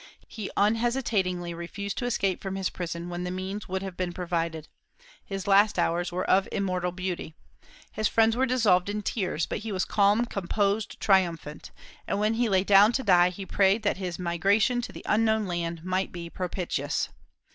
He 0.27 0.49
unhesitatingly 0.57 1.53
refused 1.53 1.95
to 1.99 2.05
escape 2.05 2.41
from 2.41 2.55
his 2.55 2.71
prison 2.71 3.07
when 3.07 3.23
the 3.23 3.29
means 3.29 3.69
would 3.69 3.83
have 3.83 3.95
been 3.95 4.13
provided. 4.13 4.67
His 5.23 5.45
last 5.45 5.77
hours 5.77 6.11
were 6.11 6.27
of 6.27 6.49
immortal 6.51 6.91
beauty. 6.91 7.35
His 7.91 8.07
friends 8.07 8.35
were 8.35 8.47
dissolved 8.47 8.89
in 8.89 9.03
tears, 9.03 9.45
but 9.45 9.59
he 9.59 9.71
was 9.71 9.85
calm, 9.85 10.25
composed, 10.25 10.99
triumphant; 10.99 11.69
and 12.07 12.19
when 12.19 12.33
he 12.33 12.49
lay 12.49 12.63
down 12.63 12.93
to 12.93 13.03
die 13.03 13.29
he 13.29 13.45
prayed 13.45 13.83
that 13.83 13.97
his 13.97 14.17
migration 14.17 14.81
to 14.81 14.91
the 14.91 15.05
unknown 15.07 15.45
land 15.45 15.83
might 15.85 16.11
be 16.11 16.31
propitious. 16.31 17.09